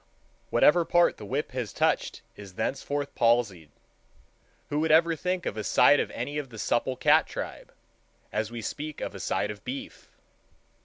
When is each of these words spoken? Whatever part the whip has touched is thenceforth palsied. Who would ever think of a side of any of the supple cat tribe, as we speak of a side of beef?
Whatever 0.49 0.83
part 0.83 1.17
the 1.17 1.25
whip 1.27 1.51
has 1.51 1.71
touched 1.71 2.23
is 2.35 2.55
thenceforth 2.55 3.13
palsied. 3.13 3.69
Who 4.69 4.79
would 4.79 4.91
ever 4.91 5.15
think 5.15 5.45
of 5.45 5.57
a 5.57 5.63
side 5.63 5.99
of 5.99 6.09
any 6.09 6.39
of 6.39 6.49
the 6.49 6.57
supple 6.57 6.95
cat 6.95 7.27
tribe, 7.27 7.71
as 8.33 8.49
we 8.49 8.63
speak 8.63 8.99
of 8.99 9.13
a 9.13 9.19
side 9.19 9.51
of 9.51 9.63
beef? 9.63 10.09